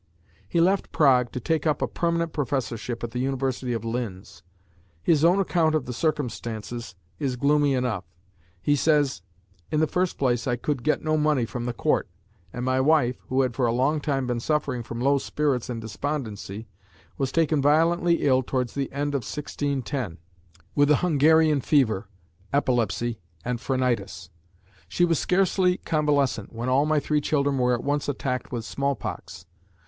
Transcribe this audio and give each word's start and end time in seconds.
He 0.49 0.59
left 0.59 0.91
Prague 0.91 1.31
to 1.31 1.39
take 1.39 1.67
up 1.67 1.79
a 1.79 1.87
permanent 1.87 2.33
professorship 2.33 3.03
at 3.03 3.11
the 3.11 3.19
University 3.19 3.71
of 3.71 3.85
Linz. 3.85 4.41
His 5.03 5.23
own 5.23 5.39
account 5.39 5.75
of 5.75 5.85
the 5.85 5.93
circumstances 5.93 6.95
is 7.19 7.35
gloomy 7.35 7.75
enough. 7.75 8.05
He 8.63 8.75
says, 8.75 9.21
"In 9.71 9.79
the 9.79 9.85
first 9.85 10.17
place 10.17 10.47
I 10.47 10.55
could 10.55 10.81
get 10.81 11.03
no 11.03 11.17
money 11.19 11.45
from 11.45 11.65
the 11.67 11.71
Court, 11.73 12.07
and 12.51 12.65
my 12.65 12.79
wife, 12.81 13.17
who 13.29 13.41
had 13.43 13.53
for 13.55 13.67
a 13.67 13.71
long 13.71 13.99
time 14.01 14.25
been 14.25 14.39
suffering 14.39 14.81
from 14.81 15.01
low 15.01 15.19
spirits 15.19 15.69
and 15.69 15.79
despondency, 15.79 16.67
was 17.19 17.31
taken 17.31 17.61
violently 17.61 18.23
ill 18.25 18.41
towards 18.41 18.73
the 18.73 18.91
end 18.91 19.13
of 19.13 19.19
1610, 19.23 20.17
with 20.73 20.87
the 20.87 20.95
Hungarian 21.05 21.61
fever, 21.61 22.07
epilepsy 22.51 23.19
and 23.45 23.61
phrenitis. 23.61 24.31
She 24.87 25.05
was 25.05 25.19
scarcely 25.19 25.77
convalescent 25.77 26.51
when 26.51 26.69
all 26.69 26.87
my 26.87 26.99
three 26.99 27.21
children 27.21 27.59
were 27.59 27.75
at 27.75 27.83
once 27.83 28.09
attacked 28.09 28.51
with 28.51 28.65
smallpox. 28.65 29.45